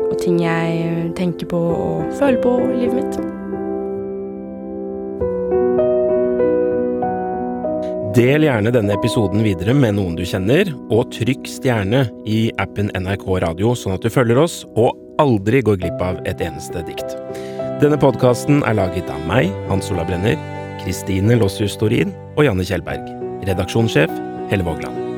Og 0.07 0.17
ting 0.21 0.39
jeg 0.43 1.11
tenker 1.19 1.49
på 1.51 1.59
og 1.59 2.17
føler 2.19 2.41
på 2.43 2.57
i 2.71 2.81
livet 2.85 2.97
mitt. 3.01 3.21
Del 8.11 8.43
gjerne 8.43 8.73
denne 8.75 8.91
episoden 8.97 9.39
videre 9.45 9.71
med 9.77 9.95
noen 9.95 10.17
du 10.19 10.25
kjenner, 10.27 10.67
og 10.91 11.13
trykk 11.15 11.45
stjerne 11.47 12.01
i 12.27 12.49
appen 12.59 12.89
NRK 12.91 13.23
Radio, 13.45 13.71
sånn 13.71 13.95
at 13.95 14.03
du 14.03 14.11
følger 14.11 14.41
oss 14.41 14.65
og 14.75 14.97
aldri 15.21 15.61
går 15.63 15.79
glipp 15.79 16.03
av 16.03 16.19
et 16.27 16.43
eneste 16.43 16.83
dikt. 16.89 17.15
Denne 17.79 17.99
podkasten 18.01 18.65
er 18.67 18.75
laget 18.77 19.07
av 19.09 19.23
meg, 19.29 19.47
Hans 19.71 19.87
Ola 19.95 20.03
Brenner, 20.05 20.35
Kristine 20.83 21.39
Lossius 21.39 21.77
Storin 21.77 22.11
og 22.35 22.43
Janne 22.49 22.67
Kjellberg. 22.67 23.07
Redaksjonssjef 23.47 24.11
Helle 24.51 24.67
Vågland. 24.67 25.10